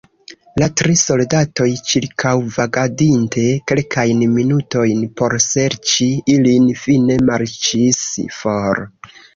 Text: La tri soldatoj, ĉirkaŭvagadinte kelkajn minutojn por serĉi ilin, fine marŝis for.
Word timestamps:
La 0.59 0.67
tri 0.79 0.95
soldatoj, 1.01 1.67
ĉirkaŭvagadinte 1.91 3.45
kelkajn 3.73 4.27
minutojn 4.39 5.07
por 5.21 5.39
serĉi 5.51 6.11
ilin, 6.39 6.71
fine 6.87 7.23
marŝis 7.31 8.03
for. 8.43 8.87